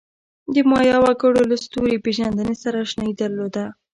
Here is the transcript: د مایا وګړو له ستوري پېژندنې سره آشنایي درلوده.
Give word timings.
د 0.53 0.55
مایا 0.71 0.97
وګړو 1.03 1.41
له 1.51 1.55
ستوري 1.63 1.97
پېژندنې 2.05 2.55
سره 2.63 2.77
آشنایي 2.85 3.13
درلوده. 3.19 3.65